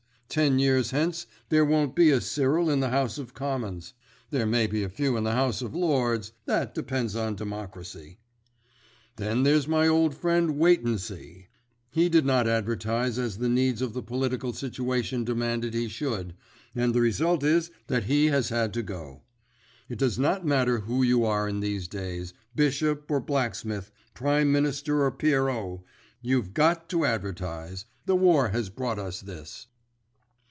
[0.33, 3.91] Ten years hence there won't be a Cyril in the House of Commons.
[4.29, 8.17] There may be a few in the House of Lords—that depends on democracy.
[9.17, 11.47] "Then there's my old friend Waightensea.
[11.89, 16.33] He did not advertise as the needs of the political situation demanded he should,
[16.73, 19.23] and the result is that he has had to go.
[19.89, 25.11] It does not matter who you are in these days—bishop or blacksmith, Prime Minister or
[25.11, 29.67] pierrot—you've got to advertise—the war has brought us this!"